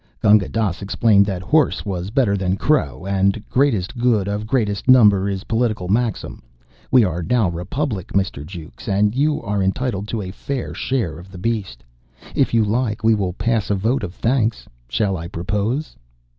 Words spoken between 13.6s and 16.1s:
a vote of thanks. Shall I propose?"